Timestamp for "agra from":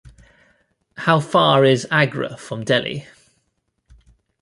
1.91-2.63